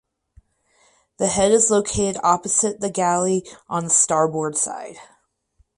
[1.19, 4.97] The head is located opposite the galley on the starboard side.